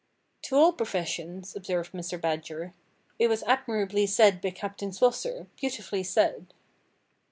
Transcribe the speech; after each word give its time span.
"To 0.45 0.55
all 0.55 0.73
professions!" 0.73 1.55
observed 1.55 1.91
Mr. 1.91 2.19
Badger. 2.19 2.73
"It 3.19 3.27
was 3.27 3.43
admirably 3.43 4.07
said 4.07 4.41
by 4.41 4.49
Captain 4.49 4.89
Swosser; 4.91 5.45
beautifully 5.57 6.01
said!" 6.01 6.55